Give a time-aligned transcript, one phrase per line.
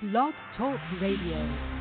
[0.00, 1.77] Blog Talk Radio.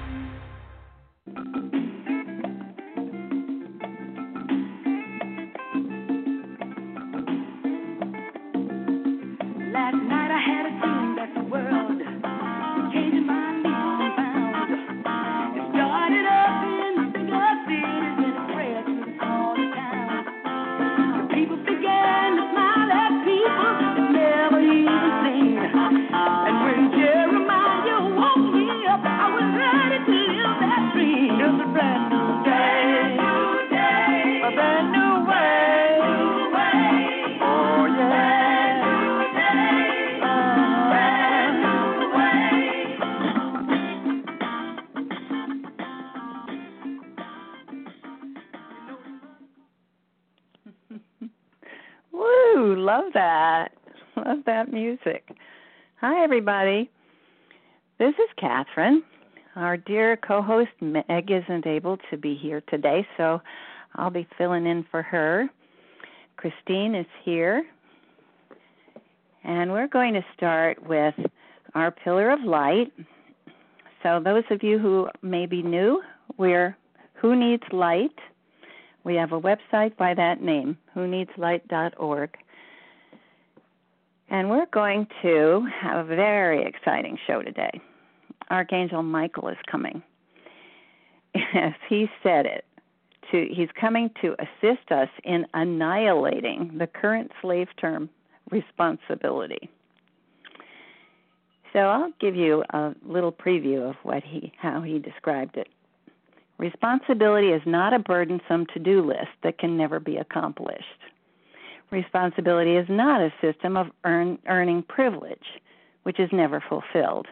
[56.47, 56.89] Everybody.
[57.99, 59.01] This is Kathryn.
[59.57, 63.41] Our dear co host Meg isn't able to be here today, so
[63.95, 65.49] I'll be filling in for her.
[66.37, 67.65] Christine is here.
[69.43, 71.15] And we're going to start with
[71.75, 72.93] our pillar of light.
[74.01, 76.01] So, those of you who may be new,
[76.37, 76.77] we're
[77.15, 78.17] Who Needs Light.
[79.03, 82.37] We have a website by that name, whoneedslight.org.
[84.29, 87.81] And we're going to have a very exciting show today.
[88.49, 90.01] Archangel Michael is coming.
[91.53, 92.65] As he said it,
[93.31, 98.09] to, he's coming to assist us in annihilating the current slave term
[98.51, 99.69] responsibility.
[101.73, 105.67] So I'll give you a little preview of what he how he described it.
[106.57, 110.85] Responsibility is not a burdensome to do list that can never be accomplished.
[111.91, 115.61] Responsibility is not a system of earn, earning privilege,
[116.03, 117.27] which is never fulfilled.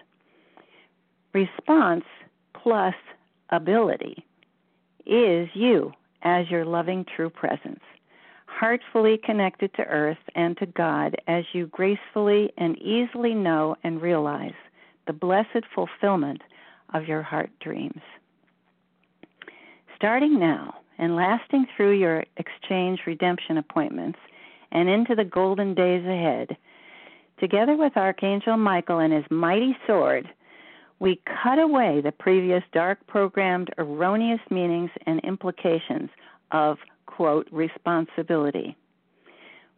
[1.33, 2.05] Response
[2.53, 2.95] plus
[3.49, 4.25] ability
[5.05, 5.91] is you
[6.23, 7.83] as your loving true presence,
[8.45, 14.53] heartfully connected to earth and to God as you gracefully and easily know and realize
[15.05, 16.41] the blessed fulfillment
[16.93, 18.01] of your heart dreams.
[19.95, 24.19] Starting now and lasting through your exchange redemption appointments
[24.71, 26.57] and into the golden days ahead,
[27.39, 30.27] together with Archangel Michael and his mighty sword,
[30.99, 36.09] we cut away the previous dark programmed erroneous meanings and implications
[36.51, 38.77] of, quote, responsibility.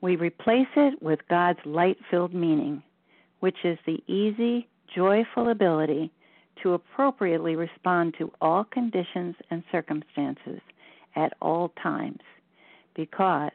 [0.01, 2.83] We replace it with God's light filled meaning,
[3.39, 6.11] which is the easy, joyful ability
[6.61, 10.59] to appropriately respond to all conditions and circumstances
[11.15, 12.21] at all times,
[12.95, 13.51] because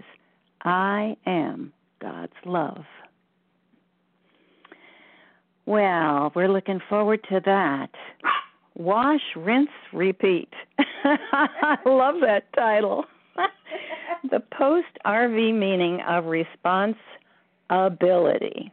[0.64, 2.84] I am God's love.
[5.66, 7.90] Well, we're looking forward to that.
[8.74, 10.48] Wash, rinse, repeat.
[11.04, 13.04] I love that title.
[14.30, 18.72] the post RV meaning of responsibility.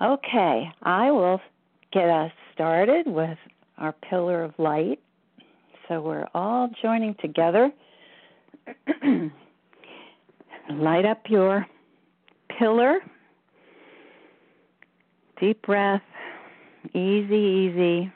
[0.00, 1.42] Okay, I will
[1.92, 3.36] get us started with
[3.76, 4.98] our pillar of light.
[5.88, 7.70] So we're all joining together.
[10.72, 11.66] Light up your
[12.58, 13.00] pillar.
[15.40, 16.02] Deep breath.
[16.94, 18.12] Easy, easy.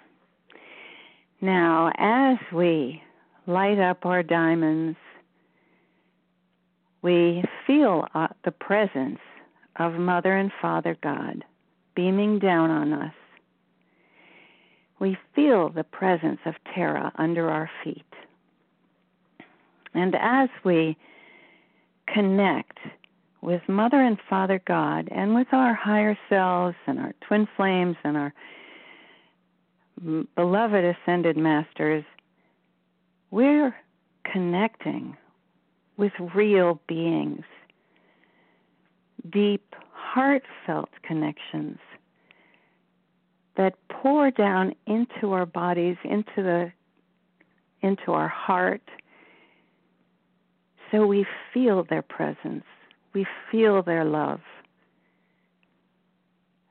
[1.41, 3.03] Now, as we
[3.47, 4.97] light up our diamonds,
[7.03, 9.19] we feel uh, the presence
[9.77, 11.45] of Mother and Father God
[11.97, 13.13] beaming down on us.
[15.01, 18.05] We feel the presence of Terra under our feet.
[19.93, 20.97] And as we
[22.07, 22.79] connect
[23.41, 28.17] with Mother and Father God and with our higher selves and our twin flames and
[28.17, 28.35] our
[30.35, 32.05] beloved ascended masters,
[33.31, 33.75] we're
[34.31, 35.17] connecting
[35.97, 37.45] with real beings,
[39.31, 41.79] deep, heartfelt connections
[43.57, 46.73] that pour down into our bodies, into the
[47.83, 48.83] into our heart,
[50.95, 52.65] so we feel their presence,
[53.15, 54.41] we feel their love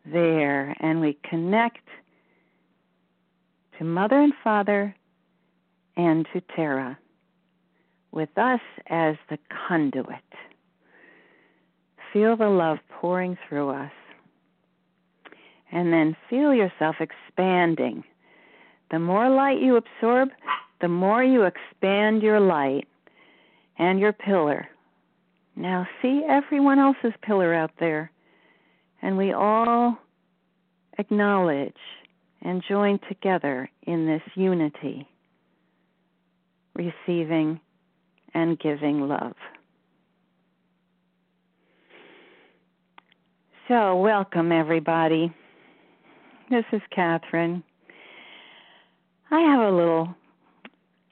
[0.06, 1.86] there, and we connect
[3.78, 4.96] to Mother and Father
[5.98, 6.98] and to Terra,
[8.12, 9.38] with us as the
[9.68, 10.08] conduit.
[12.14, 13.92] Feel the love pouring through us.
[15.72, 18.04] And then feel yourself expanding.
[18.92, 20.30] The more light you absorb,
[20.80, 22.88] the more you expand your light
[23.78, 24.68] and your pillar.
[25.56, 28.12] Now, see everyone else's pillar out there,
[29.02, 29.98] and we all
[30.98, 31.76] acknowledge
[32.42, 35.08] and join together in this unity,
[36.76, 37.60] receiving
[38.34, 39.36] and giving love.
[43.68, 45.34] So, welcome everybody.
[46.50, 47.64] This is Kathryn.
[49.32, 50.14] I have a little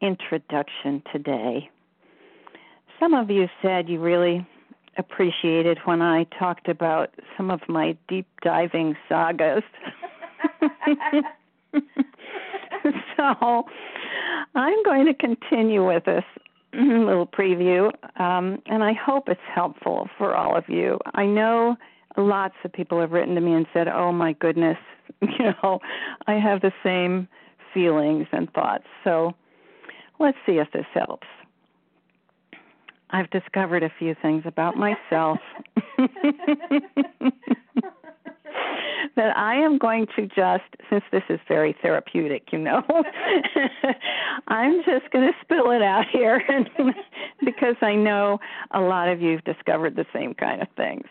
[0.02, 1.70] introduction today.
[3.02, 4.46] Some of you said you really
[4.96, 9.64] appreciated when I talked about some of my deep diving sagas.
[13.18, 13.64] so
[14.54, 16.24] I'm going to continue with this
[16.74, 17.88] little preview,
[18.22, 21.00] um, and I hope it's helpful for all of you.
[21.16, 21.78] I know
[22.18, 24.78] lots of people have written to me and said, "Oh my goodness,
[25.22, 25.80] you know,
[26.28, 27.28] I have the same
[27.74, 29.34] feelings and thoughts." So
[30.20, 31.26] let's see if this helps.
[33.12, 35.40] I've discovered a few things about myself
[39.16, 42.82] that I am going to just, since this is very therapeutic, you know,
[44.48, 46.42] I'm just going to spill it out here
[47.46, 48.40] because I know
[48.72, 51.06] a lot of you have discovered the same kind of things.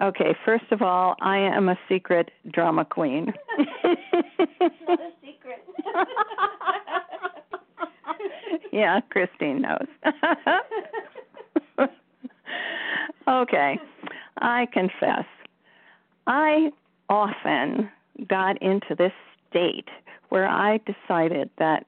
[0.00, 3.32] Okay, first of all, I am a secret drama queen.
[3.84, 5.66] Not a secret.
[8.72, 9.86] yeah, Christine knows.
[13.28, 13.78] okay,
[14.38, 15.24] I confess,
[16.26, 16.70] I
[17.08, 17.90] often
[18.28, 19.12] got into this
[19.48, 19.88] state
[20.28, 21.84] where I decided that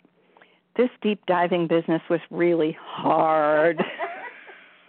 [0.77, 3.85] this deep diving business was really hard.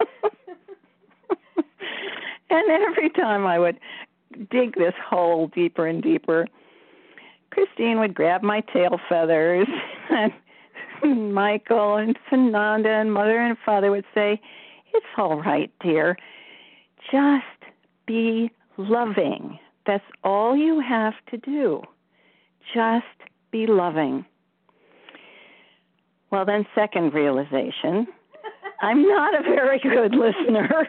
[2.50, 3.78] and every time I would
[4.50, 6.46] dig this hole deeper and deeper,
[7.50, 9.68] Christine would grab my tail feathers
[10.10, 10.32] and
[11.32, 14.40] Michael and Sananda and mother and father would say,
[14.92, 16.16] It's all right, dear.
[17.10, 17.44] Just
[18.06, 19.58] be loving.
[19.86, 21.82] That's all you have to do.
[22.72, 23.04] Just
[23.50, 24.24] be loving.
[26.30, 28.06] Well, then, second realization
[28.80, 30.88] I'm not a very good listener.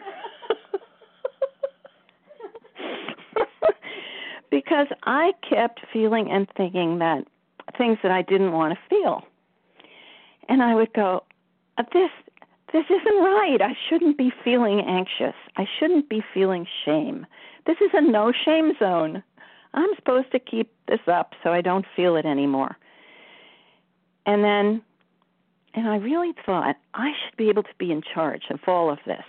[4.50, 7.26] because I kept feeling and thinking that
[7.76, 9.22] things that I didn't want to feel.
[10.48, 11.24] And I would go,
[11.78, 12.10] uh, this
[12.72, 13.62] this isn't right.
[13.62, 15.34] I shouldn't be feeling anxious.
[15.56, 17.26] I shouldn't be feeling shame.
[17.64, 19.22] This is a no shame zone.
[19.72, 22.76] I'm supposed to keep this up so I don't feel it anymore.
[24.26, 24.82] And then
[25.74, 28.98] and I really thought I should be able to be in charge of all of
[29.06, 29.24] this.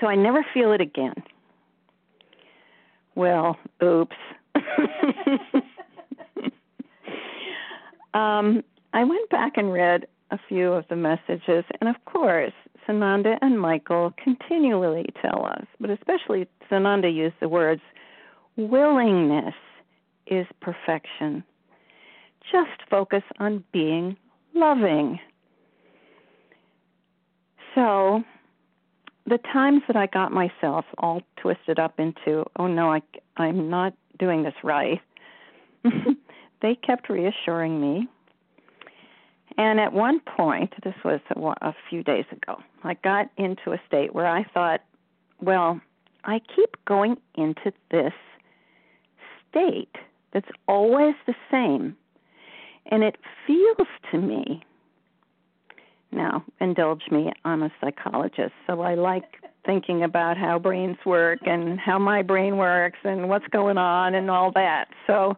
[0.00, 1.14] So I never feel it again.
[3.14, 4.16] Well, oops.
[8.14, 12.52] um, I went back and read a few of the messages, and of course,
[12.88, 17.82] Sananda and Michael continually tell us, but especially Sananda used the words,
[18.56, 19.54] willingness
[20.26, 21.44] is perfection.
[22.50, 24.16] Just focus on being
[24.54, 25.18] loving.
[27.74, 28.22] So,
[29.26, 33.02] the times that I got myself all twisted up into, oh no, I,
[33.36, 35.00] I'm not doing this right,
[36.62, 38.08] they kept reassuring me.
[39.60, 43.80] And at one point, this was a, a few days ago, I got into a
[43.86, 44.80] state where I thought,
[45.42, 45.78] well,
[46.24, 48.14] I keep going into this
[49.50, 49.94] state
[50.32, 51.94] that's always the same.
[52.90, 53.16] And it
[53.46, 54.64] feels to me
[56.10, 59.24] now, indulge me, I'm a psychologist, so I like
[59.66, 64.30] thinking about how brains work and how my brain works and what's going on and
[64.30, 64.86] all that.
[65.06, 65.36] So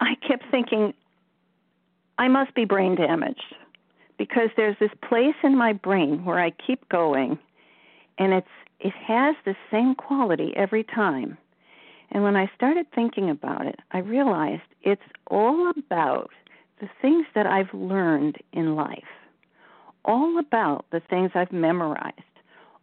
[0.00, 0.92] I kept thinking,
[2.18, 3.54] I must be brain damaged
[4.18, 7.38] because there's this place in my brain where I keep going
[8.18, 8.46] and it's
[8.80, 11.38] it has the same quality every time.
[12.10, 16.30] And when I started thinking about it, I realized it's all about
[16.80, 19.04] the things that I've learned in life,
[20.04, 22.20] all about the things I've memorized,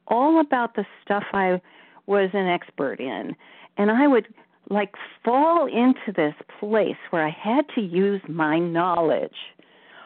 [0.07, 1.61] all about the stuff I
[2.05, 3.35] was an expert in.
[3.77, 4.33] And I would
[4.69, 4.93] like
[5.25, 9.35] fall into this place where I had to use my knowledge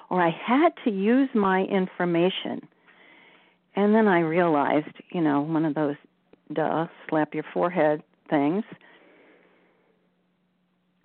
[0.10, 2.68] or I had to use my information.
[3.76, 5.96] And then I realized, you know, one of those
[6.54, 8.64] duh, slap your forehead things.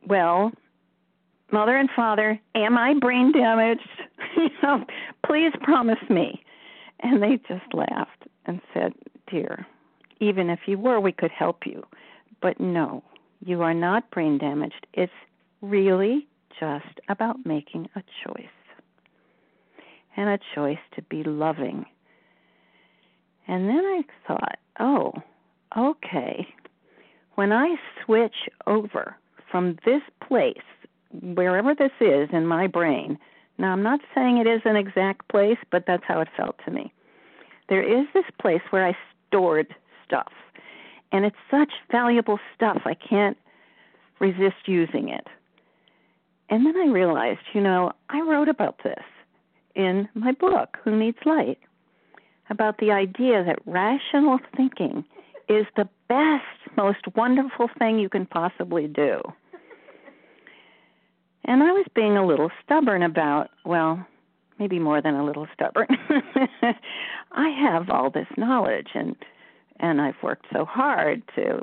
[0.07, 0.53] Well,
[1.53, 3.88] mother and father, am I brain damaged?
[4.37, 4.85] you know,
[5.27, 6.43] please promise me.
[7.00, 8.93] And they just laughed and said,
[9.31, 9.67] Dear,
[10.21, 11.85] even if you were, we could help you.
[12.41, 13.03] But no,
[13.45, 14.87] you are not brain damaged.
[14.95, 15.12] It's
[15.61, 16.26] really
[16.59, 18.47] just about making a choice.
[20.16, 21.87] And a choice to be loving.
[23.47, 25.12] And then I thought, oh,
[25.76, 26.47] okay.
[27.37, 28.35] When I switch
[28.66, 29.16] over
[29.50, 30.57] from this place,
[31.23, 33.18] wherever this is in my brain.
[33.59, 36.71] Now, I'm not saying it is an exact place, but that's how it felt to
[36.71, 36.92] me.
[37.68, 39.75] There is this place where I stored
[40.07, 40.33] stuff,
[41.12, 43.37] and it's such valuable stuff, I can't
[44.21, 45.27] resist using it.
[46.50, 49.05] And then I realized, you know, I wrote about this
[49.75, 51.59] in my book, Who Needs Light,
[52.50, 55.05] about the idea that rational thinking
[55.49, 59.21] is the best, most wonderful thing you can possibly do.
[61.45, 64.07] And I was being a little stubborn about, well,
[64.59, 65.87] maybe more than a little stubborn.
[67.33, 69.17] I have all this knowledge and
[69.80, 71.61] and I've worked so hard to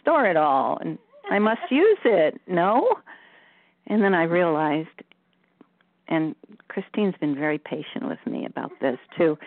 [0.00, 0.98] store it all and
[1.30, 2.40] I must use it.
[2.46, 2.88] No?
[3.86, 4.88] And then I realized
[6.08, 6.34] and
[6.68, 9.38] Christine's been very patient with me about this too.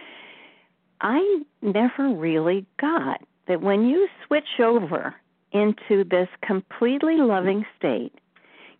[1.01, 5.13] I never really got that when you switch over
[5.51, 8.13] into this completely loving state,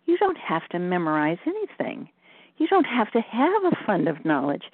[0.06, 2.08] you don't have to memorize anything.
[2.58, 4.64] You don't have to have a fund of knowledge.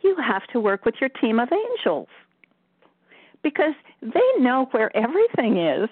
[0.00, 2.08] You have to work with your team of angels
[3.42, 5.88] because they know where everything is.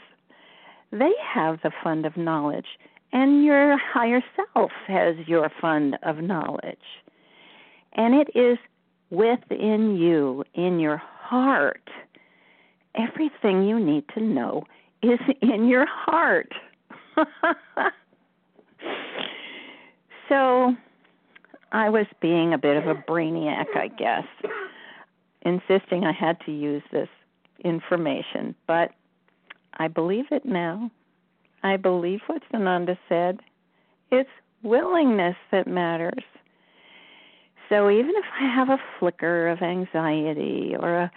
[0.91, 2.79] They have the fund of knowledge,
[3.12, 6.79] and your higher self has your fund of knowledge.
[7.93, 8.59] And it is
[9.11, 11.91] within you, in your heart.
[12.95, 14.65] Everything you need to know
[15.03, 16.53] is in your heart.
[20.29, 20.75] so
[21.73, 24.25] I was being a bit of a brainiac, I guess,
[25.43, 27.09] insisting I had to use this
[27.65, 28.55] information.
[28.67, 28.91] But
[29.75, 30.91] I believe it now.
[31.62, 33.41] I believe what Sananda said.
[34.11, 34.31] It's
[34.62, 36.23] willingness that matters.
[37.69, 41.12] So even if I have a flicker of anxiety or a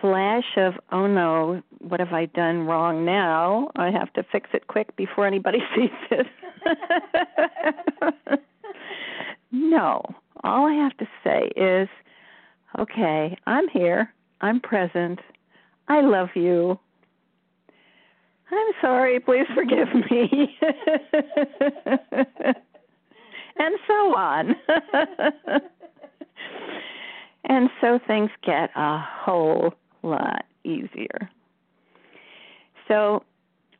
[0.00, 3.68] flash of, oh no, what have I done wrong now?
[3.76, 6.26] I have to fix it quick before anybody sees it.
[9.52, 10.02] no.
[10.42, 11.88] All I have to say is,
[12.78, 14.12] okay, I'm here.
[14.40, 15.20] I'm present.
[15.90, 16.78] I love you.
[18.48, 19.18] I'm sorry.
[19.18, 20.56] Please forgive me.
[23.58, 24.54] and so on.
[27.44, 31.28] and so things get a whole lot easier.
[32.86, 33.24] So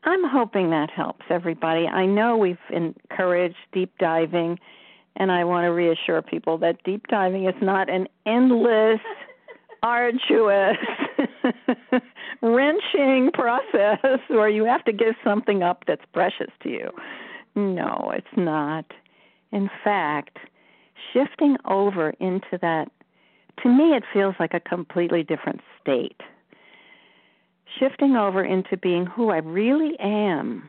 [0.03, 1.87] I'm hoping that helps everybody.
[1.87, 4.59] I know we've encouraged deep diving,
[5.15, 8.99] and I want to reassure people that deep diving is not an endless,
[9.85, 10.77] arduous,
[12.43, 13.99] wrenching process
[14.29, 16.91] where you have to give something up that's precious to you.
[17.55, 18.87] No, it's not.
[19.53, 20.39] In fact,
[21.13, 22.91] shifting over into that,
[23.63, 26.21] to me, it feels like a completely different state
[27.79, 30.69] shifting over into being who I really am.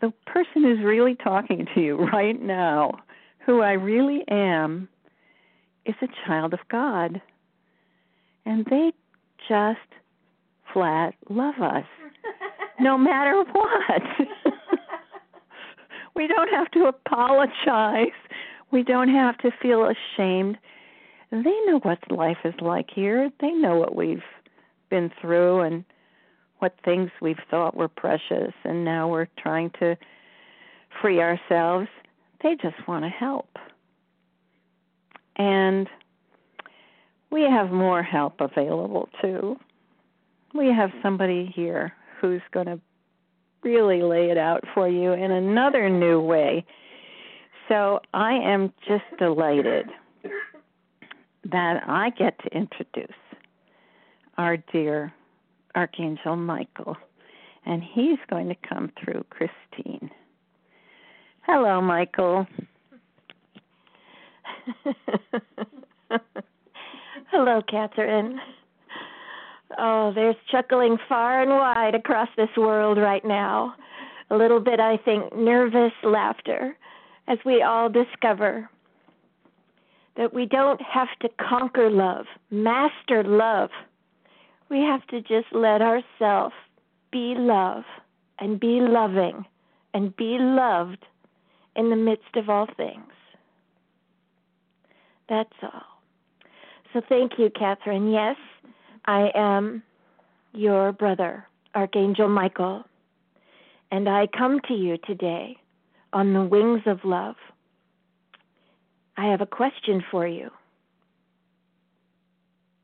[0.00, 2.98] The person who's really talking to you right now,
[3.44, 4.88] who I really am,
[5.84, 7.20] is a child of God.
[8.44, 8.92] And they
[9.48, 9.78] just
[10.72, 11.84] flat love us,
[12.80, 14.02] no matter what.
[16.14, 18.08] we don't have to apologize.
[18.70, 20.58] We don't have to feel ashamed.
[21.30, 23.30] They know what life is like here.
[23.40, 24.24] They know what we've
[24.90, 25.84] been through and
[26.58, 29.96] what things we've thought were precious and now we're trying to
[31.00, 31.88] free ourselves.
[32.42, 33.48] They just want to help.
[35.36, 35.88] And
[37.32, 39.56] we have more help available too.
[40.54, 42.78] We have somebody here who's going to
[43.64, 46.64] really lay it out for you in another new way.
[47.68, 49.86] So I am just delighted
[51.50, 53.16] that I get to introduce
[54.36, 55.12] our dear
[55.74, 56.96] Archangel Michael,
[57.64, 60.10] and he's going to come through Christine.
[61.46, 62.46] Hello, Michael.
[67.32, 68.36] Hello, Kathryn.
[69.78, 73.74] Oh, there's chuckling far and wide across this world right now.
[74.28, 76.76] A little bit, I think, nervous laughter
[77.28, 78.68] as we all discover
[80.18, 83.70] that we don't have to conquer love, master love
[84.68, 86.54] we have to just let ourselves
[87.10, 87.84] be love
[88.40, 89.46] and be loving
[89.94, 91.04] and be loved
[91.76, 93.12] in the midst of all things.
[95.30, 95.91] That's all.
[96.92, 98.12] So thank you, Kathryn.
[98.12, 98.36] Yes,
[99.06, 99.82] I am
[100.52, 102.84] your brother, Archangel Michael,
[103.90, 105.56] and I come to you today
[106.12, 107.36] on the wings of love.
[109.16, 110.50] I have a question for you.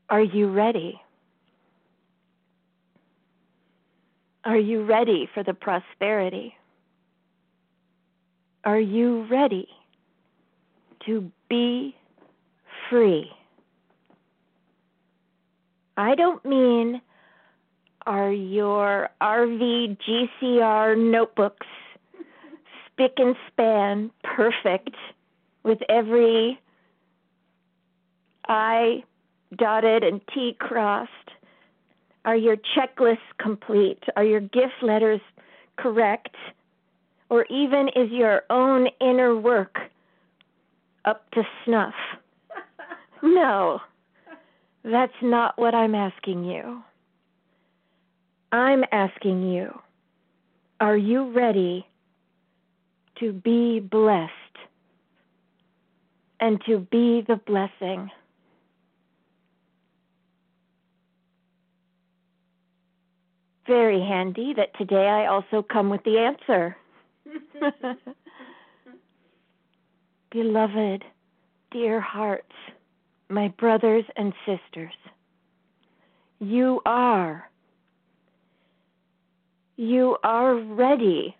[0.09, 0.99] Are you ready?
[4.43, 6.55] Are you ready for the prosperity?
[8.63, 9.67] Are you ready
[11.05, 11.95] to be
[12.89, 13.29] free?
[15.99, 17.01] I don't mean
[18.05, 21.67] are your RV GCR notebooks
[22.85, 24.95] spick and span perfect
[25.63, 26.57] with every
[28.47, 29.03] I
[29.57, 31.11] dotted and T crossed?
[32.23, 34.01] Are your checklists complete?
[34.15, 35.19] Are your gift letters
[35.75, 36.33] correct?
[37.29, 39.77] Or even is your own inner work
[41.03, 41.93] up to snuff?
[43.21, 43.81] No,
[44.83, 46.81] that's not what I'm asking you.
[48.51, 49.79] I'm asking you,
[50.79, 51.85] are you ready
[53.19, 54.31] to be blessed
[56.39, 58.09] and to be the blessing?
[63.67, 66.75] Very handy that today I also come with the answer.
[70.31, 71.03] Beloved,
[71.71, 72.53] dear hearts,
[73.29, 74.93] my brothers and sisters,
[76.39, 77.49] you are.
[79.75, 81.35] You are ready.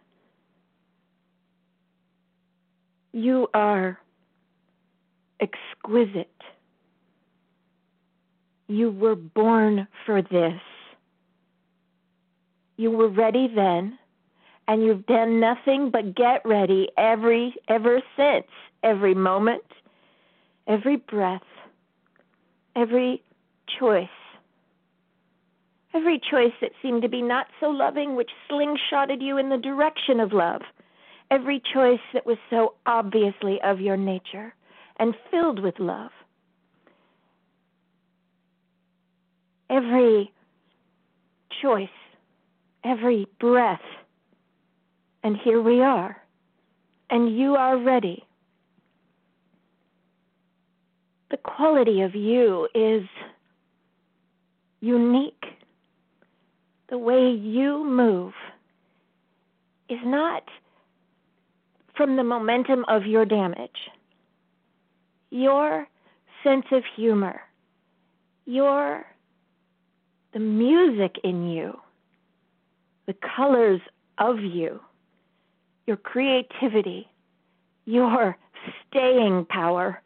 [3.12, 4.00] You are
[5.39, 6.29] exquisite.
[8.67, 10.62] You were born for this.
[12.77, 13.98] You were ready then,
[14.67, 18.46] and you've done nothing but get ready every ever since,
[18.84, 19.63] every moment,
[20.67, 21.41] every breath,
[22.75, 23.23] every
[23.79, 24.07] choice.
[25.93, 30.19] Every choice that seemed to be not so loving, which slingshotted you in the direction
[30.19, 30.61] of love.
[31.31, 34.53] Every choice that was so obviously of your nature
[34.97, 36.11] and filled with love.
[39.69, 40.31] Every
[41.61, 41.88] choice,
[42.83, 43.81] every breath.
[45.23, 46.17] And here we are.
[47.09, 48.25] And you are ready.
[51.32, 53.04] The quality of you is
[54.82, 55.46] unique.
[56.89, 58.34] The way you move
[59.89, 60.44] is not
[61.96, 63.92] from the momentum of your damage.
[65.30, 65.88] Your
[66.44, 67.42] sense of humor,
[68.46, 69.06] your
[70.32, 71.74] the music in you,
[73.08, 73.82] the colors
[74.20, 74.80] of you,
[75.88, 77.08] your creativity,
[77.86, 78.38] your
[78.88, 80.02] staying power,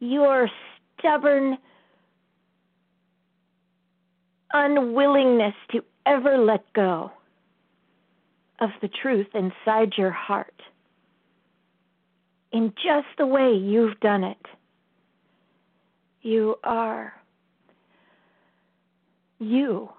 [0.00, 0.48] your
[0.98, 1.58] stubborn
[4.52, 7.10] unwillingness to ever let go
[8.60, 10.62] of the truth inside your heart
[12.52, 14.46] in just the way you've done it.
[16.22, 17.12] You are
[19.40, 19.90] you.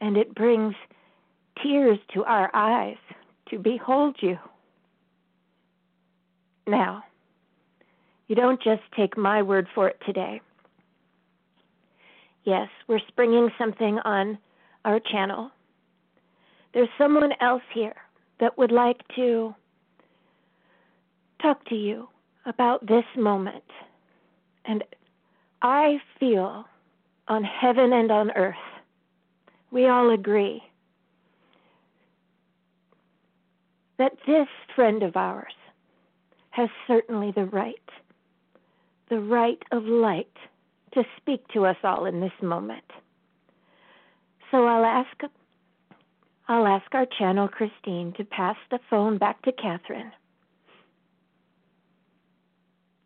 [0.00, 0.74] And it brings
[1.62, 2.98] tears to our eyes
[3.50, 4.38] to behold you.
[6.66, 7.02] Now,
[8.28, 10.40] you don't just take my word for it today.
[12.44, 14.38] Yes, we're springing something on
[14.84, 15.50] our channel.
[16.72, 17.96] There's someone else here
[18.40, 19.54] that would like to
[21.42, 22.08] talk to you
[22.46, 23.64] about this moment.
[24.64, 24.84] And
[25.62, 26.64] I feel
[27.26, 28.54] on heaven and on earth,
[29.70, 30.62] we all agree
[33.98, 35.52] that this friend of ours
[36.50, 37.76] has certainly the right,
[39.10, 40.36] the right of light
[40.94, 42.84] to speak to us all in this moment.
[44.50, 45.22] So I'll ask
[46.48, 50.10] I'll ask our channel Christine to pass the phone back to Kathryn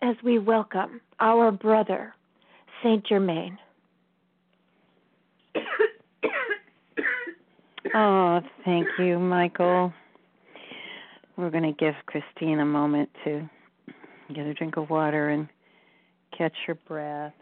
[0.00, 2.14] as we welcome our brother,
[2.82, 3.58] Saint Germain.
[7.94, 9.92] oh, thank you, Michael.
[11.36, 13.48] We're going to give Christine a moment to
[14.34, 15.48] get a drink of water and
[16.36, 17.32] catch her breath.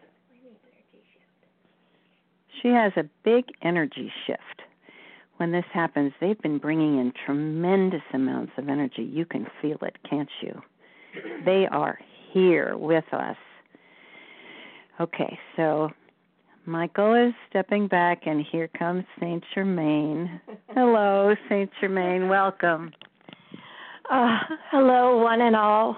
[2.62, 4.62] She has a big energy shift.
[5.38, 9.03] When this happens, they've been bringing in tremendous amounts of energy.
[9.03, 10.61] You can feel it, can't you?
[11.44, 11.98] They are
[12.33, 13.37] here with us.
[15.00, 15.88] Okay, so
[16.66, 20.40] Michael is stepping back, and here comes Saint Germain.
[20.74, 22.29] hello, Saint Germain.
[22.29, 22.92] Welcome.
[24.11, 24.38] Uh,
[24.70, 25.96] hello, one and all.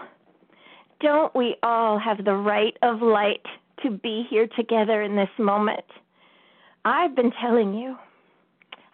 [1.03, 3.45] Don't we all have the right of light
[3.83, 5.85] to be here together in this moment?
[6.85, 7.97] I've been telling you,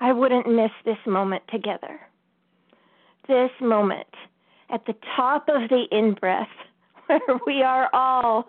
[0.00, 2.00] I wouldn't miss this moment together.
[3.28, 4.08] This moment
[4.70, 6.48] at the top of the in breath
[7.06, 8.48] where we are all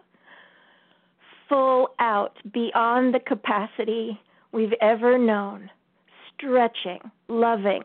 [1.49, 4.17] full out beyond the capacity
[4.53, 5.69] we've ever known,
[6.33, 7.83] stretching, loving,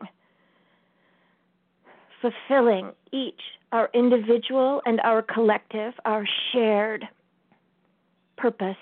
[2.21, 3.41] fulfilling each
[3.75, 7.09] our individual and our collective, our shared
[8.39, 8.77] purpose.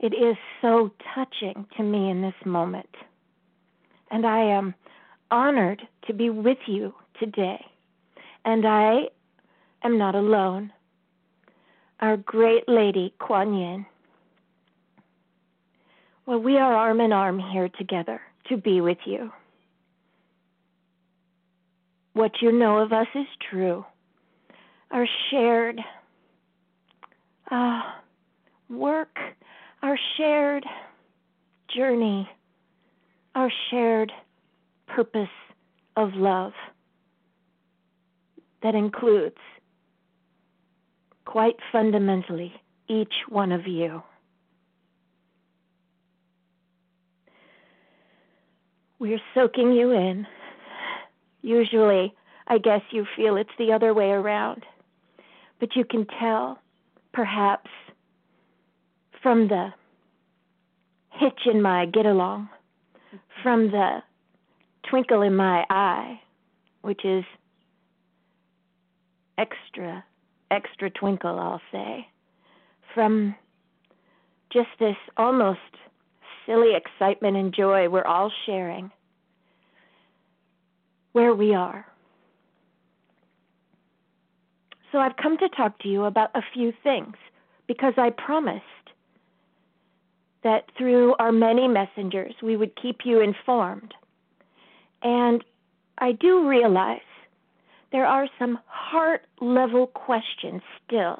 [0.00, 2.94] It is so touching to me in this moment.
[4.10, 4.74] And I am
[5.30, 7.64] honored to be with you today.
[8.44, 9.04] And I
[9.82, 10.74] am not alone.
[12.00, 13.86] Our great lady, Kuan Yin.
[16.26, 19.32] Well, we are arm in arm here together to be with you.
[22.14, 23.84] What you know of us is true.
[24.92, 25.80] Our shared
[27.50, 27.82] uh,
[28.70, 29.18] work,
[29.82, 30.64] our shared
[31.74, 32.28] journey,
[33.34, 34.12] our shared
[34.86, 35.28] purpose
[35.96, 36.52] of love
[38.62, 39.36] that includes,
[41.24, 42.52] quite fundamentally,
[42.88, 44.02] each one of you.
[49.00, 50.26] We're soaking you in.
[51.44, 52.14] Usually,
[52.48, 54.64] I guess you feel it's the other way around.
[55.60, 56.58] But you can tell,
[57.12, 57.68] perhaps,
[59.22, 59.68] from the
[61.10, 62.48] hitch in my get along,
[63.42, 63.98] from the
[64.88, 66.18] twinkle in my eye,
[66.80, 67.24] which is
[69.36, 70.02] extra,
[70.50, 72.06] extra twinkle, I'll say,
[72.94, 73.34] from
[74.50, 75.60] just this almost
[76.46, 78.90] silly excitement and joy we're all sharing
[81.14, 81.86] where we are.
[84.92, 87.14] So I've come to talk to you about a few things
[87.66, 88.62] because I promised
[90.42, 93.94] that through our many messengers we would keep you informed.
[95.02, 95.42] And
[95.98, 97.00] I do realize
[97.92, 101.16] there are some heart level questions still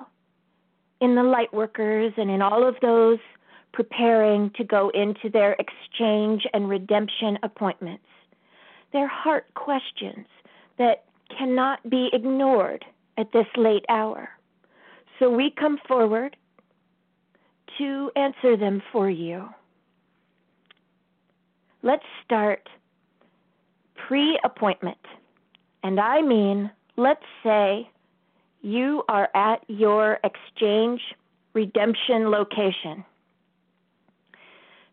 [1.01, 3.19] in the light workers and in all of those
[3.73, 8.05] preparing to go into their exchange and redemption appointments.
[8.95, 10.27] They're heart questions
[10.79, 11.05] that
[11.37, 12.85] cannot be ignored
[13.19, 14.29] at this late hour.
[15.19, 16.37] So we come forward
[17.79, 19.49] to answer them for you.
[21.83, 22.69] Let's start
[24.07, 24.99] pre appointment.
[25.83, 27.91] And I mean, let's say
[28.63, 31.01] you are at your exchange
[31.53, 33.05] redemption location.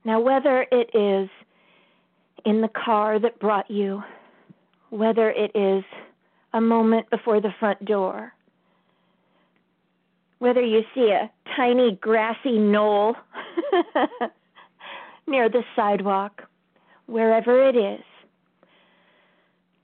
[0.03, 1.29] Now, whether it is
[2.45, 4.03] in the car that brought you,
[4.89, 5.83] whether it is
[6.53, 8.33] a moment before the front door,
[10.39, 13.15] whether you see a tiny grassy knoll
[15.27, 16.43] near the sidewalk,
[17.05, 18.03] wherever it is,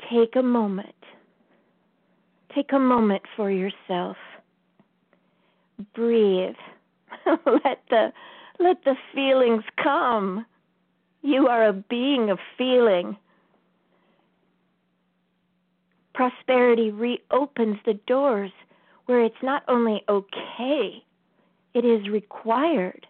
[0.09, 0.93] take a moment.
[2.55, 4.17] Take a moment for yourself.
[5.93, 6.55] Breathe.
[7.45, 8.11] let the
[8.59, 10.45] let the feelings come.
[11.21, 13.17] You are a being of feeling.
[16.13, 18.51] Prosperity reopens the doors
[19.05, 21.03] where it's not only okay,
[21.73, 23.05] it is required.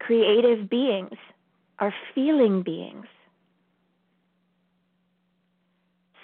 [0.00, 1.16] Creative beings
[1.78, 3.06] are feeling beings.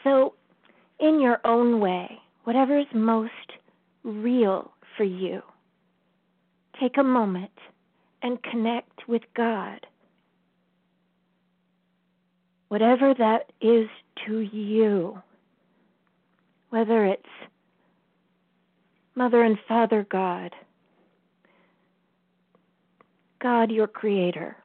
[0.05, 0.35] So,
[0.99, 3.31] in your own way, whatever is most
[4.05, 5.43] real for you,
[6.81, 7.53] take a moment
[8.23, 9.87] and connect with God.
[12.69, 13.89] Whatever that is
[14.27, 15.21] to you,
[16.71, 17.23] whether it's
[19.15, 20.55] Mother and Father God,
[23.41, 24.57] God, your Creator,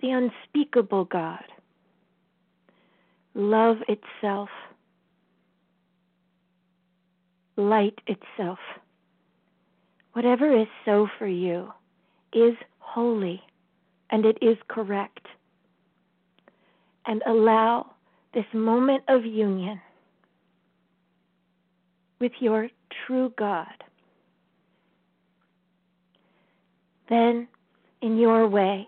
[0.00, 1.44] the unspeakable God,
[3.34, 4.50] love itself,
[7.56, 8.58] light itself.
[10.12, 11.72] Whatever is so for you
[12.32, 13.42] is holy
[14.10, 15.26] and it is correct.
[17.06, 17.86] And allow
[18.34, 19.80] this moment of union
[22.20, 22.68] with your
[23.06, 23.66] true God.
[27.08, 27.48] Then,
[28.02, 28.86] in your way,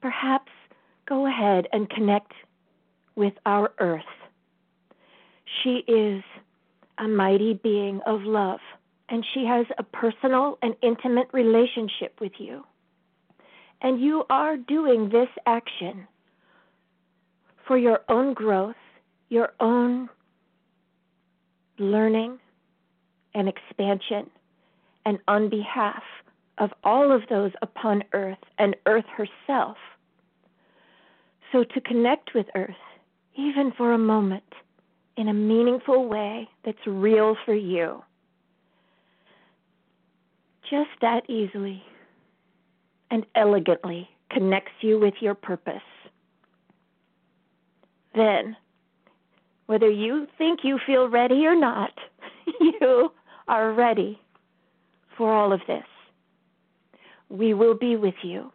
[0.00, 0.50] perhaps
[1.06, 2.32] go ahead and connect
[3.14, 4.02] with our earth.
[5.62, 6.22] She is
[6.98, 8.60] a mighty being of love
[9.08, 12.64] and she has a personal and intimate relationship with you.
[13.82, 16.06] And you are doing this action
[17.66, 18.74] for your own growth,
[19.28, 20.08] your own
[21.78, 22.38] learning
[23.34, 24.30] and expansion,
[25.06, 26.02] and on behalf
[26.58, 29.76] of all of those upon earth and earth herself.
[31.52, 32.74] So to connect with earth,
[33.34, 34.44] even for a moment,
[35.16, 38.02] in a meaningful way that's real for you
[40.70, 41.82] just that easily
[43.10, 45.82] and elegantly connects you with your purpose.
[48.14, 48.56] then,
[49.66, 51.92] whether you think you feel ready or not,
[52.60, 53.12] you
[53.46, 54.20] are ready
[55.16, 55.84] for all of this.
[57.28, 58.52] We will be with you,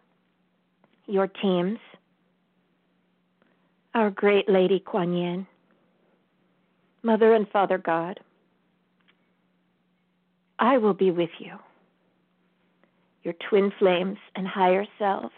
[1.07, 1.79] your teams,
[3.93, 5.47] our great Lady Kuan Yin,
[7.01, 8.19] Mother and Father God.
[10.59, 11.57] I will be with you,
[13.25, 15.33] your twin flames and higher selves,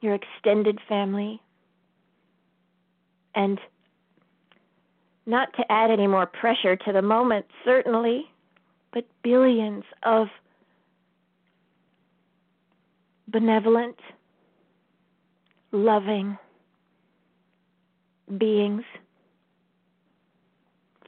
[0.00, 1.40] your extended family,
[3.34, 3.60] and
[5.24, 8.24] not to add any more pressure to the moment, certainly,
[8.92, 10.26] but billions of
[13.28, 13.96] benevolent,
[15.70, 16.36] loving
[18.36, 18.82] beings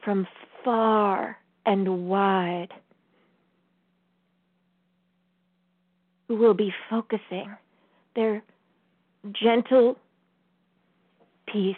[0.04, 0.28] from
[0.64, 2.72] far and wide
[6.28, 7.54] who will be focusing
[8.14, 8.42] their
[9.32, 9.96] gentle
[11.46, 11.76] peace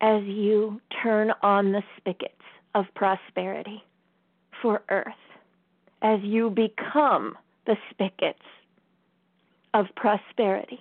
[0.00, 2.34] as you turn on the spigots
[2.74, 3.82] of prosperity
[4.60, 5.06] for earth,
[6.02, 7.36] as you become
[7.66, 8.42] the spigots
[9.74, 10.80] of prosperity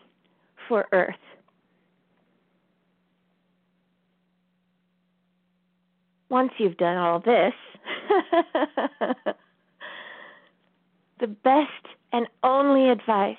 [0.68, 1.16] for earth.
[6.30, 7.54] Once you've done all this,
[11.22, 13.38] the best and only advice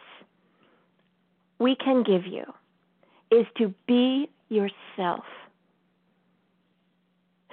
[1.58, 2.44] we can give you
[3.30, 5.24] is to be yourself.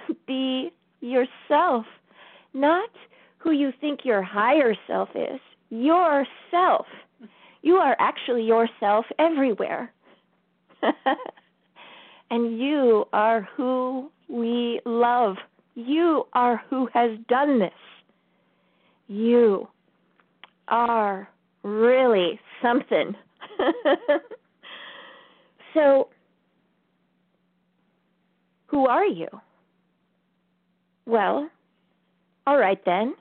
[0.26, 1.86] Be yourself,
[2.54, 2.90] not
[3.38, 5.40] who you think your higher self is.
[5.70, 6.86] Yourself.
[7.62, 9.92] You are actually yourself everywhere.
[12.30, 15.36] and you are who we love.
[15.74, 17.72] You are who has done this.
[19.08, 19.68] You
[20.70, 21.28] are
[21.62, 23.14] really something.
[25.74, 26.08] so,
[28.66, 29.28] who are you?
[31.06, 31.48] Well,
[32.46, 33.14] all right then.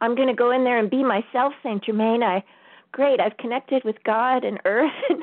[0.00, 2.22] I'm going to go in there and be myself, Saint Germain.
[2.22, 2.42] I
[2.92, 5.22] great, I've connected with God and earth and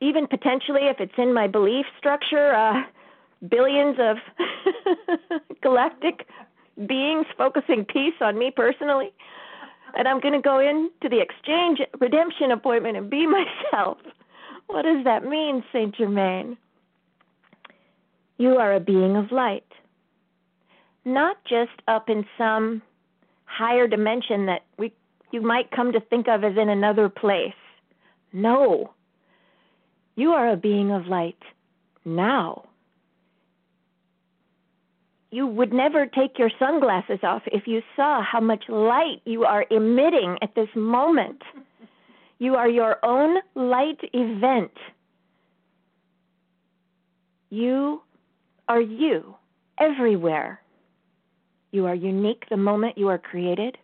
[0.00, 2.82] even potentially if it's in my belief structure, uh
[3.48, 4.16] billions of
[5.62, 6.26] galactic
[6.86, 9.12] beings focusing peace on me personally.
[9.96, 13.26] And I'm going to go into the exchange redemption appointment and be
[13.72, 13.98] myself.
[14.66, 16.56] What does that mean, Saint Germain?
[18.38, 19.66] You are a being of light,
[21.04, 22.80] not just up in some
[23.44, 24.92] higher dimension that we
[25.32, 27.52] you might come to think of as in another place.
[28.32, 28.92] No.
[30.16, 31.38] You are a being of light
[32.04, 32.69] now
[35.30, 39.64] you would never take your sunglasses off if you saw how much light you are
[39.70, 41.40] emitting at this moment.
[42.38, 44.72] You are your own light event.
[47.50, 48.02] You
[48.68, 49.36] are you
[49.78, 50.60] everywhere.
[51.70, 53.78] You are unique the moment you are created.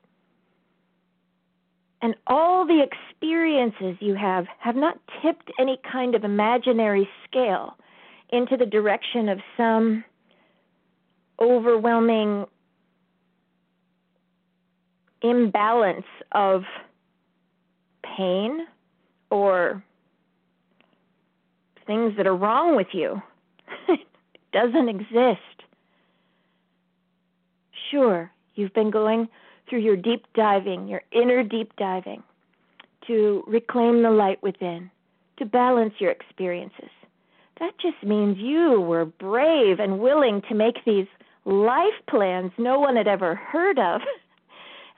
[2.02, 7.76] And all the experiences you have have not tipped any kind of imaginary scale
[8.30, 10.04] into the direction of some
[11.40, 12.46] overwhelming
[15.22, 16.62] imbalance of
[18.16, 18.66] pain
[19.30, 19.82] or
[21.86, 23.20] things that are wrong with you.
[23.88, 24.00] it
[24.52, 25.40] doesn't exist.
[27.90, 29.28] Sure, you've been going
[29.68, 32.22] through your deep diving, your inner deep diving,
[33.06, 34.90] to reclaim the light within,
[35.38, 36.90] to balance your experiences.
[37.60, 41.06] That just means you were brave and willing to make these
[41.46, 44.00] life plans no one had ever heard of.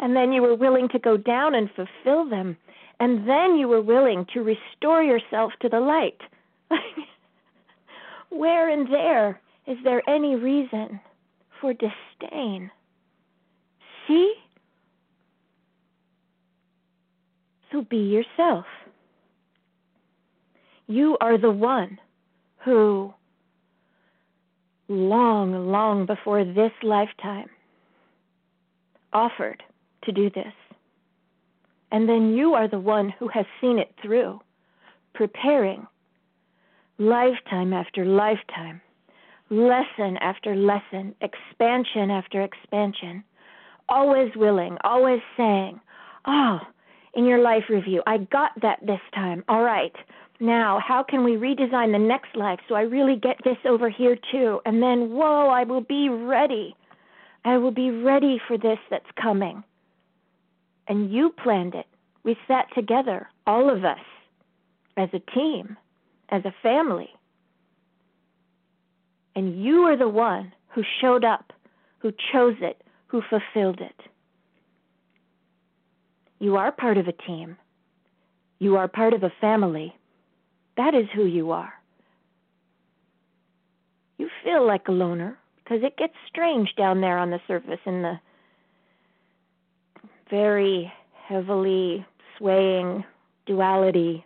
[0.01, 2.57] And then you were willing to go down and fulfill them.
[3.01, 6.21] And then you were willing to restore yourself to the light.
[8.31, 11.01] Where in there is there any reason
[11.61, 12.71] for disdain?
[14.07, 14.35] See?
[17.73, 18.67] So be yourself.
[20.87, 21.99] You are the one
[22.65, 23.13] who
[24.89, 27.49] long, long before this lifetime
[29.13, 29.63] offered
[30.05, 30.53] to do this.
[31.91, 34.41] And then you are the one who has seen it through,
[35.15, 35.87] preparing
[36.99, 38.81] lifetime after lifetime,
[39.51, 43.25] lesson after lesson, expansion after expansion,
[43.89, 45.81] always willing, always saying,
[46.27, 46.61] Oh,
[47.15, 49.43] in your life review, I got that this time.
[49.49, 49.95] All right,
[50.41, 54.17] now, how can we redesign the next life so I really get this over here
[54.31, 54.61] too?
[54.65, 56.77] And then, whoa, I will be ready.
[57.45, 59.65] I will be ready for this that's coming.
[60.87, 61.87] And you planned it.
[62.23, 63.99] We sat together, all of us,
[64.97, 65.77] as a team,
[66.29, 67.11] as a family.
[69.35, 71.53] And you are the one who showed up,
[71.99, 74.01] who chose it, who fulfilled it.
[76.39, 77.57] You are part of a team.
[78.61, 79.95] You are part of a family.
[80.79, 81.73] That is who you are.
[84.17, 88.03] You feel like a loner because it gets strange down there on the surface in
[88.03, 88.15] the
[90.31, 90.91] very
[91.27, 92.07] heavily
[92.39, 93.05] swaying
[93.45, 94.25] duality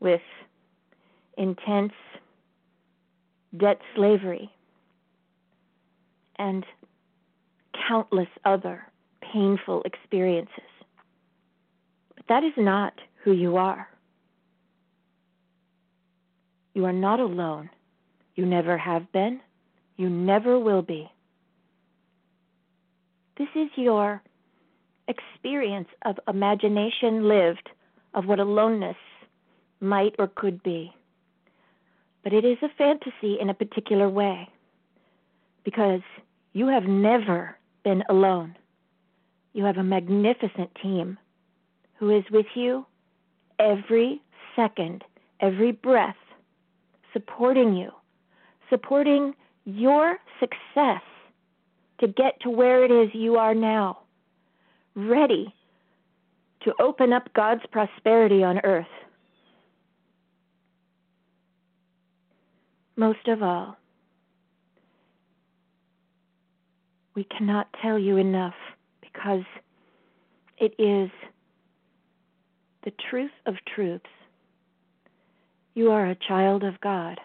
[0.00, 0.22] with
[1.36, 1.92] intense
[3.58, 4.50] debt slavery
[6.38, 6.64] and
[7.86, 8.82] countless other
[9.20, 10.48] painful experiences.
[12.16, 13.88] But that is not who you are.
[16.74, 17.70] You are not alone.
[18.34, 19.40] You never have been.
[19.96, 21.08] You never will be.
[23.38, 24.22] This is your
[25.08, 27.68] experience of imagination lived
[28.14, 28.96] of what aloneness
[29.80, 30.92] might or could be.
[32.22, 34.48] But it is a fantasy in a particular way
[35.64, 36.00] because
[36.52, 38.56] you have never been alone.
[39.52, 41.18] You have a magnificent team
[41.96, 42.86] who is with you
[43.58, 44.20] every
[44.56, 45.04] second,
[45.40, 46.16] every breath,
[47.14, 47.90] supporting you,
[48.68, 49.32] supporting
[49.64, 51.00] your success
[52.00, 54.00] to get to where it is you are now,
[54.94, 55.54] ready
[56.64, 58.86] to open up God's prosperity on earth.
[62.96, 63.76] Most of all,
[67.14, 68.54] we cannot tell you enough
[69.00, 69.44] because
[70.58, 71.10] it is
[72.84, 74.04] the truth of truths.
[75.74, 77.20] You are a child of God.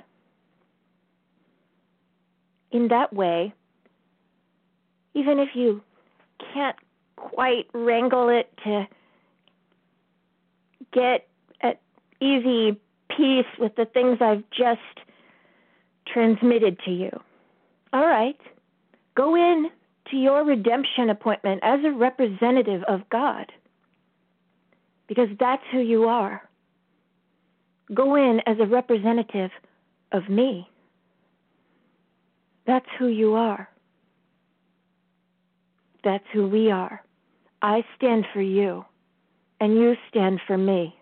[2.71, 3.53] In that way,
[5.13, 5.81] even if you
[6.53, 6.75] can't
[7.15, 8.87] quite wrangle it to
[10.93, 11.27] get
[11.61, 11.79] at
[12.21, 12.79] easy
[13.15, 14.79] peace with the things I've just
[16.07, 17.11] transmitted to you.
[17.93, 18.39] All right,
[19.15, 19.69] go in
[20.11, 23.51] to your redemption appointment as a representative of God
[25.07, 26.48] because that's who you are.
[27.93, 29.51] Go in as a representative
[30.11, 30.67] of me.
[32.67, 33.69] That's who you are.
[36.03, 37.03] That's who we are.
[37.61, 38.85] I stand for you,
[39.59, 40.95] and you stand for me.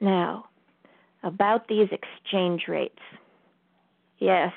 [0.00, 0.46] Now,
[1.22, 2.98] about these exchange rates.
[4.18, 4.52] Yes,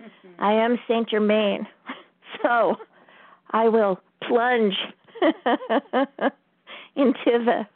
[0.00, 0.42] mm-hmm.
[0.42, 1.66] I am Saint Germain,
[2.42, 2.76] so
[3.50, 4.76] I will plunge
[7.02, 7.66] into the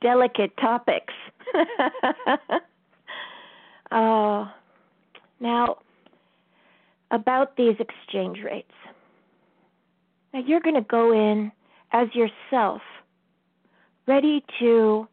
[0.00, 1.14] delicate topics.
[3.90, 4.46] uh,
[5.40, 5.78] now,
[7.10, 8.72] about these exchange rates.
[10.32, 11.52] Now, you're going to go in
[11.92, 12.80] as yourself,
[14.06, 15.06] ready to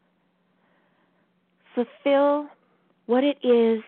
[1.76, 2.48] fulfill
[3.06, 3.84] what it is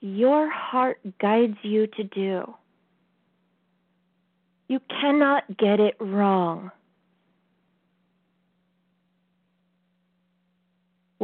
[0.00, 2.54] your heart guides you to do.
[4.68, 6.70] You cannot get it wrong.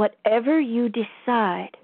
[0.00, 1.76] Whatever you decide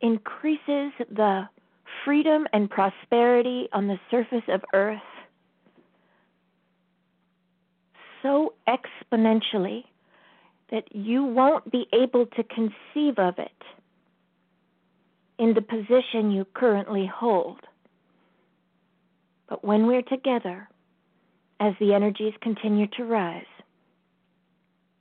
[0.00, 1.48] increases the
[2.04, 4.98] freedom and prosperity on the surface of earth
[8.20, 9.84] so exponentially
[10.72, 13.62] that you won't be able to conceive of it
[15.38, 17.60] in the position you currently hold.
[19.48, 20.68] But when we're together,
[21.60, 23.46] as the energies continue to rise,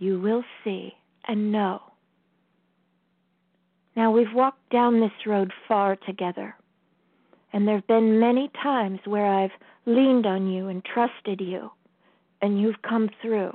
[0.01, 0.91] you will see
[1.27, 1.79] and know.
[3.95, 6.55] Now, we've walked down this road far together,
[7.53, 9.51] and there have been many times where I've
[9.85, 11.69] leaned on you and trusted you,
[12.41, 13.51] and you've come through.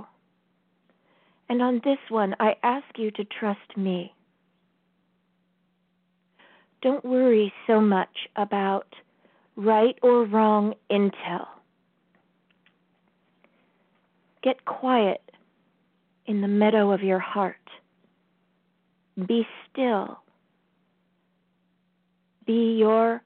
[1.48, 4.14] And on this one, I ask you to trust me.
[6.80, 8.86] Don't worry so much about
[9.56, 11.46] right or wrong intel.
[14.44, 15.25] Get quiet
[16.26, 17.56] in the meadow of your heart.
[19.26, 20.18] Be still.
[22.46, 23.22] Be your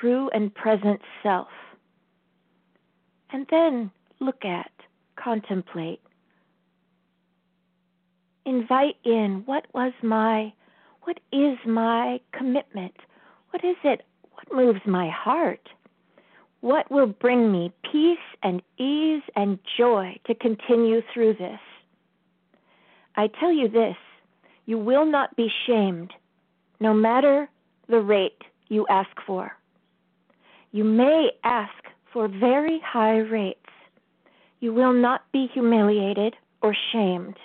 [0.00, 1.48] true and present self.
[3.32, 4.70] And then look at,
[5.16, 6.00] contemplate,
[8.46, 10.52] invite in what was my,
[11.02, 12.94] what is my commitment?
[13.50, 14.02] What is it
[14.32, 15.68] what moves my heart?
[16.60, 21.60] What will bring me peace and ease and joy to continue through this?
[23.16, 23.96] I tell you this
[24.66, 26.12] you will not be shamed,
[26.78, 27.48] no matter
[27.88, 29.52] the rate you ask for.
[30.72, 31.72] You may ask
[32.12, 33.58] for very high rates.
[34.60, 37.36] You will not be humiliated or shamed.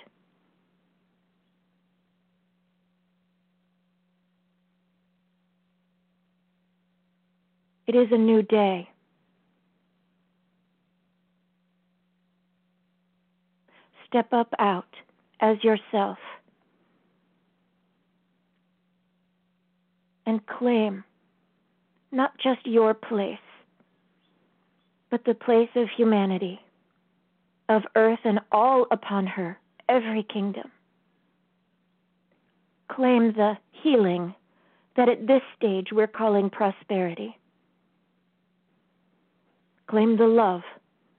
[7.86, 8.88] It is a new day.
[14.06, 14.86] Step up out
[15.40, 16.18] as yourself
[20.26, 21.04] and claim
[22.10, 23.38] not just your place,
[25.10, 26.60] but the place of humanity,
[27.68, 29.58] of earth and all upon her,
[29.88, 30.70] every kingdom.
[32.90, 34.34] Claim the healing
[34.96, 37.36] that at this stage we're calling prosperity.
[39.88, 40.62] Claim the love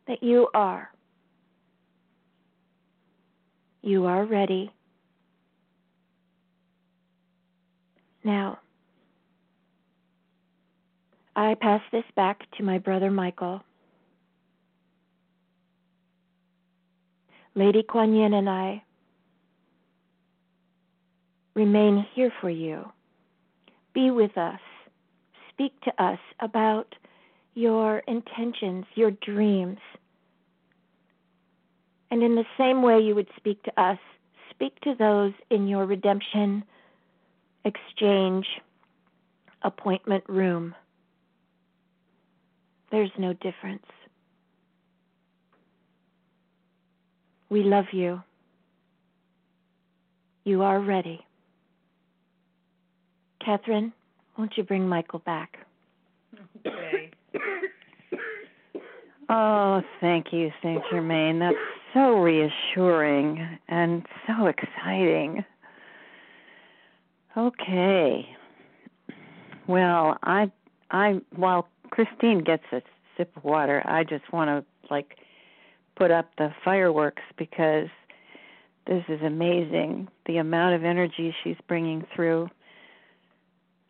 [0.07, 0.89] that you are.
[3.87, 4.69] You are ready.
[8.21, 8.59] Now,
[11.37, 13.61] I pass this back to my brother Michael.
[17.55, 18.83] Lady Kuan Yin and I
[21.53, 22.91] remain here for you.
[23.93, 24.59] Be with us.
[25.53, 26.93] Speak to us about
[27.53, 29.79] your intentions, your dreams.
[32.11, 33.97] And in the same way you would speak to us,
[34.49, 36.63] speak to those in your redemption
[37.65, 38.45] exchange
[39.63, 40.73] appointment room.
[42.91, 43.85] There's no difference.
[47.49, 48.21] We love you.
[50.45, 51.25] You are ready.
[53.45, 53.91] Kathryn,
[54.37, 55.57] won't you bring Michael back?
[56.65, 57.11] Okay.
[59.29, 61.39] Oh, thank you, Saint Germain.
[61.39, 61.57] That's
[61.93, 65.43] so reassuring and so exciting.
[67.35, 68.27] Okay.
[69.67, 70.51] Well, I
[70.91, 72.81] I while Christine gets a
[73.17, 75.17] sip of water, I just want to like
[75.95, 77.87] put up the fireworks because
[78.85, 82.49] this is amazing the amount of energy she's bringing through.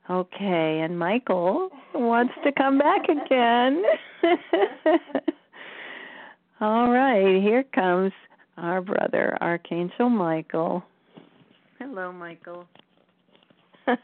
[0.09, 3.83] Okay, and Michael wants to come back again.
[6.60, 8.12] All right, here comes
[8.58, 10.84] our brother, Archangel Michael.
[11.78, 12.66] Hello, Michael.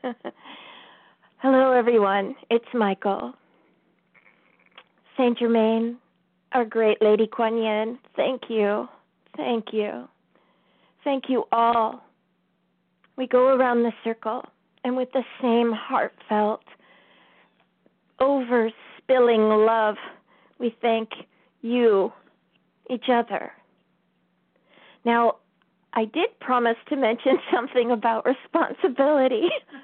[1.38, 2.36] Hello, everyone.
[2.51, 3.34] It's Michael.
[5.18, 5.97] Saint Germain,
[6.51, 8.88] our great Lady Kuan Yin, thank you.
[9.36, 10.08] Thank you.
[11.04, 12.04] Thank you all.
[13.18, 14.43] We go around the circle
[14.84, 16.62] and with the same heartfelt,
[18.22, 19.95] overspilling love,
[20.60, 21.10] we thank
[21.64, 22.14] you,
[22.89, 23.51] each other.
[25.05, 25.38] Now,
[25.93, 29.49] I did promise to mention something about responsibility.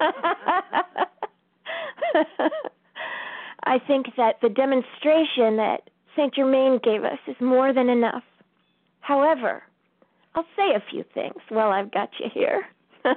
[3.64, 8.24] I think that the demonstration that Saint Germain gave us is more than enough.
[9.00, 9.62] However,
[10.34, 12.66] I'll say a few things while I've got you here.
[13.04, 13.14] I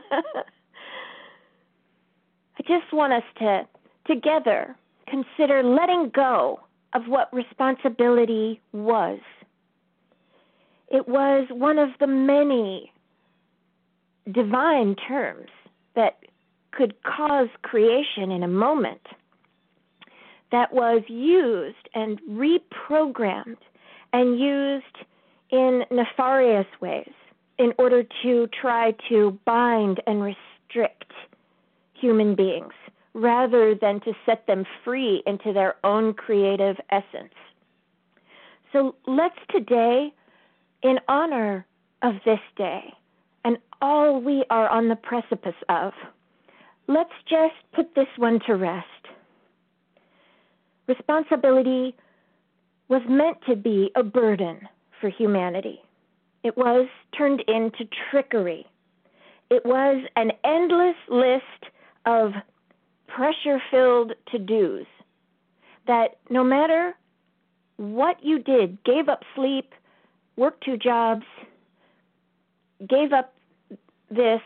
[2.60, 3.68] just want us to
[4.06, 4.76] together
[5.08, 6.60] consider letting go
[6.94, 9.20] of what responsibility was.
[10.94, 12.94] It was one of the many
[14.32, 15.50] divine terms
[15.96, 16.20] that
[16.72, 19.02] could cause creation in a moment
[20.52, 23.58] that was used and reprogrammed
[24.14, 24.98] and used
[25.50, 27.12] in nefarious ways
[27.58, 31.12] in order to try to bind and restrict
[31.94, 32.74] human beings
[33.16, 37.34] rather than to set them free into their own creative essence.
[38.72, 40.14] So let's today,
[40.84, 41.66] in honor
[42.02, 42.94] of this day
[43.46, 45.94] and all we are on the precipice of,
[46.88, 48.88] let's just put this one to rest.
[50.88, 51.96] Responsibility
[52.90, 54.60] was meant to be a burden
[55.00, 55.80] for humanity.
[56.44, 58.66] It was turned into trickery.
[59.50, 61.72] It was an endless list
[62.06, 62.32] of
[63.08, 64.86] pressure filled to dos
[65.88, 66.96] that no matter
[67.78, 69.74] what you did, gave up sleep,
[70.36, 71.26] worked two jobs,
[72.88, 73.34] gave up
[74.10, 74.42] this,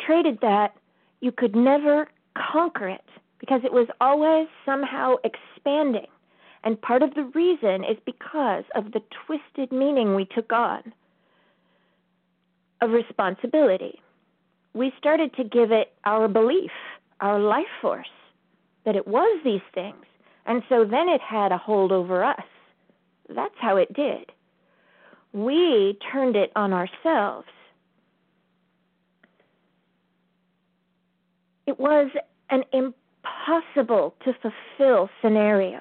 [0.00, 0.74] traded that,
[1.20, 3.04] you could never conquer it
[3.38, 6.06] because it was always somehow expanding.
[6.64, 10.92] And part of the reason is because of the twisted meaning we took on
[12.80, 14.00] of responsibility.
[14.74, 16.70] We started to give it our belief
[17.22, 18.10] our life force,
[18.84, 20.04] that it was these things.
[20.44, 22.42] And so then it had a hold over us.
[23.34, 24.32] That's how it did.
[25.32, 27.48] We turned it on ourselves.
[31.66, 32.10] It was
[32.50, 35.80] an impossible to fulfill scenario.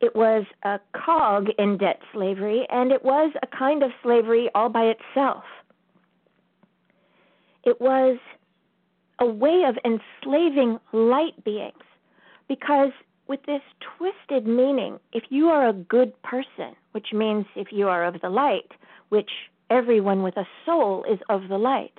[0.00, 4.68] it was a cog in debt slavery, and it was a kind of slavery all
[4.68, 5.44] by itself.
[7.64, 8.18] It was
[9.18, 11.74] a way of enslaving light beings
[12.48, 12.90] because
[13.30, 13.62] with this
[13.96, 18.28] twisted meaning, if you are a good person, which means if you are of the
[18.28, 18.72] light,
[19.10, 19.30] which
[19.70, 21.96] everyone with a soul is of the light,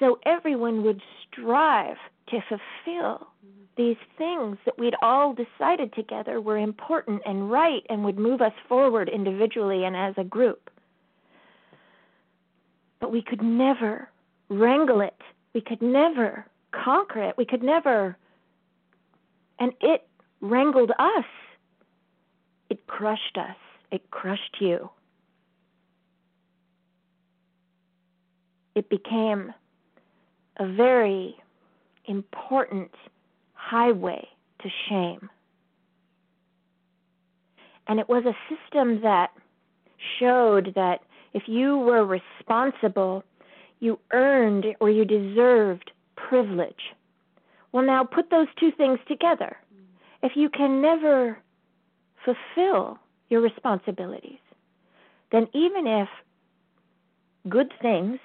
[0.00, 1.96] so everyone would strive
[2.30, 3.28] to fulfill
[3.76, 8.52] these things that we'd all decided together were important and right and would move us
[8.68, 10.68] forward individually and as a group.
[12.98, 14.08] But we could never
[14.48, 15.16] wrangle it.
[15.54, 17.36] We could never conquer it.
[17.38, 18.16] We could never.
[19.60, 20.08] And it
[20.40, 21.24] wrangled us.
[22.68, 23.56] It crushed us.
[23.90, 24.90] It crushed you.
[28.74, 29.52] It became
[30.58, 31.36] a very
[32.06, 32.90] important
[33.54, 34.26] highway
[34.62, 35.28] to shame.
[37.88, 39.30] And it was a system that
[40.18, 41.00] showed that
[41.34, 43.24] if you were responsible,
[43.80, 46.94] you earned or you deserved privilege.
[47.72, 49.56] Well, now put those two things together.
[50.22, 51.38] If you can never
[52.24, 52.98] fulfill
[53.28, 54.38] your responsibilities,
[55.32, 56.08] then even if
[57.48, 58.18] good things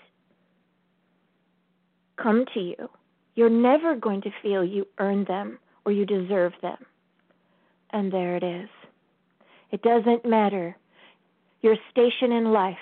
[2.22, 2.90] come to you,
[3.36, 6.78] you're never going to feel you earn them or you deserve them.
[7.92, 8.70] And there it is.
[9.72, 10.76] It doesn't matter
[11.66, 12.78] your station in life,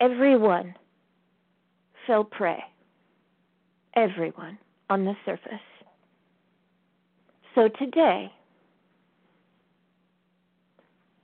[0.00, 0.74] everyone
[2.06, 2.62] fell prey.
[3.96, 4.56] Everyone
[4.88, 5.66] on the surface.
[7.56, 8.30] So today,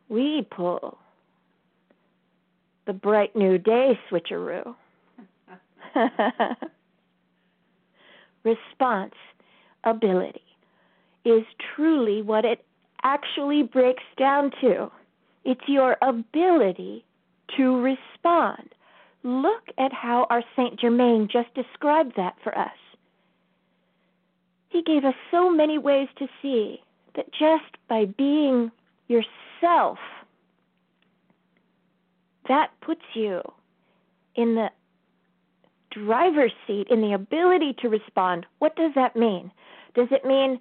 [0.09, 0.99] we pull
[2.87, 4.75] the bright new day switcheroo.
[8.45, 9.15] Response
[9.85, 10.43] ability
[11.25, 11.43] is
[11.75, 12.65] truly what it
[13.03, 14.91] actually breaks down to.
[15.45, 17.05] It's your ability
[17.57, 18.75] to respond.
[19.23, 22.71] Look at how our Saint Germain just described that for us.
[24.69, 26.81] He gave us so many ways to see
[27.17, 28.71] that just by being
[29.09, 29.46] yourself,
[32.49, 33.41] that puts you
[34.35, 34.71] in the
[35.91, 38.47] driver's seat, in the ability to respond.
[38.59, 39.51] What does that mean?
[39.95, 40.61] Does it mean,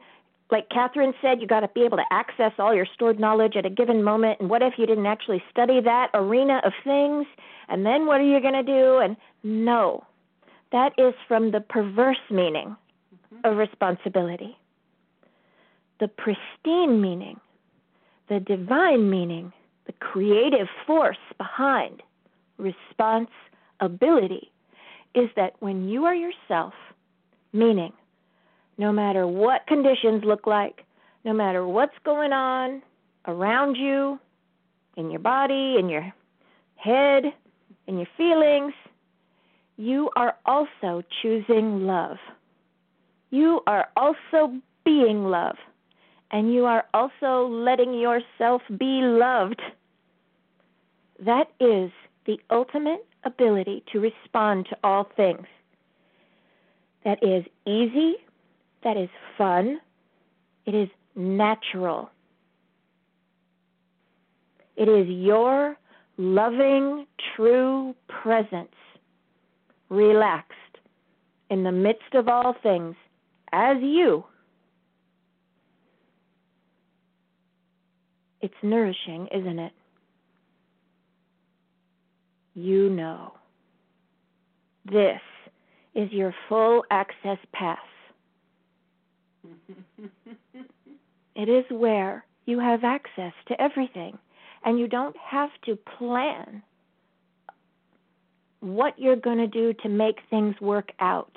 [0.52, 3.66] like Kathryn said, you got to be able to access all your stored knowledge at
[3.66, 4.40] a given moment?
[4.40, 7.26] And what if you didn't actually study that arena of things?
[7.68, 9.00] And then what are you going to do?
[9.00, 10.06] And no,
[10.72, 12.76] that is from the perverse meaning
[13.34, 13.46] mm-hmm.
[13.46, 14.58] of responsibility.
[16.00, 17.40] The pristine meaning,
[18.30, 19.52] the divine meaning,
[19.86, 22.02] the creative force behind
[22.58, 24.52] responsibility
[25.14, 26.74] is that when you are yourself,
[27.54, 27.94] meaning
[28.78, 30.84] no matter what conditions look like,
[31.24, 32.82] no matter what's going on
[33.28, 34.20] around you,
[34.98, 36.14] in your body, in your
[36.76, 37.24] head,
[37.88, 38.74] in your feelings,
[39.78, 42.18] you are also choosing love.
[43.30, 44.54] You are also
[44.86, 45.56] being love.
[46.36, 49.62] And you are also letting yourself be loved.
[51.26, 51.92] That is
[52.26, 55.46] the ultimate ability to respond to all things.
[57.06, 58.16] That is easy,
[58.84, 59.08] that is
[59.38, 59.80] fun,
[60.66, 62.10] it is natural.
[64.76, 65.78] It is your
[66.18, 68.76] loving, true presence,
[69.88, 70.52] relaxed
[71.50, 72.94] in the midst of all things,
[73.54, 74.26] as you.
[78.46, 79.72] It's nourishing, isn't it?
[82.54, 83.34] You know.
[84.86, 85.20] This
[85.96, 87.80] is your full access pass.
[91.36, 94.16] it is where you have access to everything,
[94.64, 96.62] and you don't have to plan
[98.60, 101.36] what you're going to do to make things work out.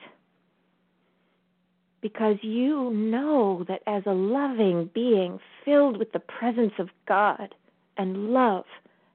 [2.01, 7.55] Because you know that as a loving being filled with the presence of God
[7.97, 8.65] and love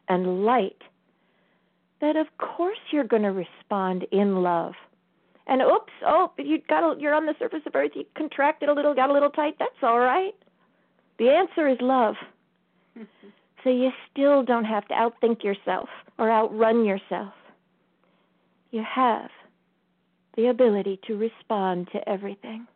[0.09, 0.81] and light,
[2.01, 4.73] that of course you're going to respond in love.
[5.47, 8.73] And oops, oh, you got a, you're on the surface of Earth, you contracted a
[8.73, 9.55] little, got a little tight.
[9.59, 10.35] That's all right.
[11.19, 12.15] The answer is love.
[13.63, 17.33] so you still don't have to outthink yourself or outrun yourself.
[18.71, 19.29] You have
[20.35, 22.67] the ability to respond to everything.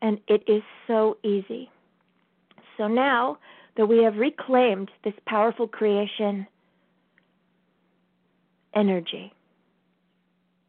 [0.00, 1.70] And it is so easy.
[2.76, 3.38] So now
[3.76, 6.46] that we have reclaimed this powerful creation,
[8.74, 9.32] energy,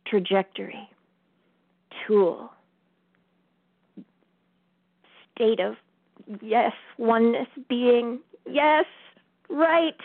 [0.08, 0.90] trajectory,
[2.08, 2.52] tool,
[5.36, 5.76] state of,
[6.42, 8.20] yes, oneness, being,
[8.52, 8.86] Yes,
[9.50, 10.00] right.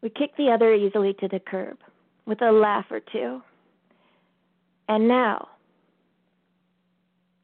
[0.00, 1.78] We kick the other easily to the curb
[2.24, 3.42] with a laugh or two.
[4.88, 5.48] And now,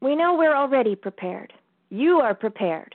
[0.05, 1.51] we know we're already prepared.
[1.89, 2.93] You are prepared.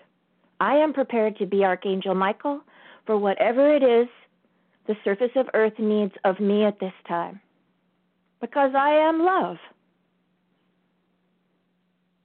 [0.60, 2.60] I am prepared to be Archangel Michael
[3.04, 4.06] for whatever it is
[4.86, 7.40] the surface of earth needs of me at this time.
[8.40, 9.56] Because I am love.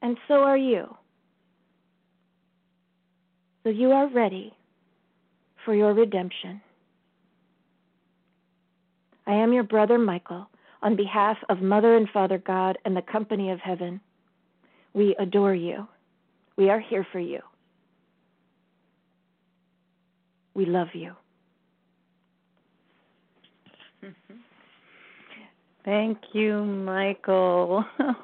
[0.04, 0.96] And so are you.
[3.64, 4.54] So you are ready
[5.66, 6.62] for your redemption.
[9.26, 10.48] I am your brother Michael
[10.84, 14.00] on behalf of Mother and Father God and the company of heaven.
[14.96, 15.88] We adore you.
[16.56, 17.41] We are here for you.
[20.54, 21.12] We love you.
[25.86, 27.84] Thank you, Michael.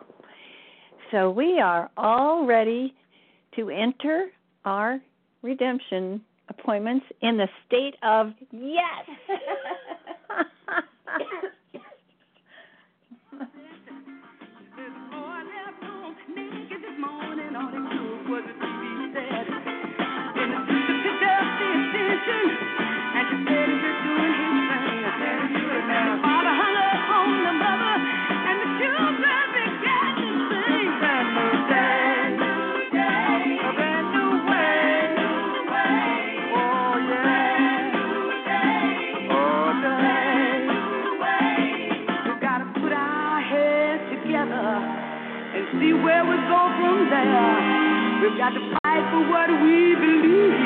[1.12, 2.96] so we are all ready
[3.58, 4.28] to enter
[4.64, 5.02] our
[5.42, 9.10] redemption appointments in the state of yes.
[47.22, 50.61] We've got to fight for what we believe.